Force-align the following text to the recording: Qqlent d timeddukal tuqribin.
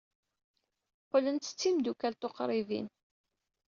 Qqlent 1.07 1.45
d 1.53 1.55
timeddukal 1.59 2.13
tuqribin. 2.15 2.87